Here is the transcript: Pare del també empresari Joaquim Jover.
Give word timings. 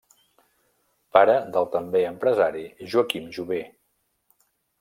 Pare 1.17 1.35
del 1.57 1.69
també 1.77 2.03
empresari 2.13 2.65
Joaquim 2.95 3.29
Jover. 3.37 3.63